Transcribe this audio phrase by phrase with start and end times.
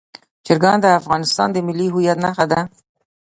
[0.45, 2.61] چرګان د افغانستان د ملي هویت نښه ده.